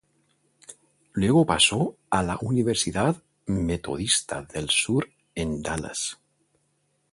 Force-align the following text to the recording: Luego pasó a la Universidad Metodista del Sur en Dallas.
Luego 1.13 1.45
pasó 1.45 1.95
a 2.09 2.23
la 2.23 2.35
Universidad 2.41 3.21
Metodista 3.45 4.41
del 4.51 4.71
Sur 4.71 5.07
en 5.35 5.61
Dallas. 5.61 6.17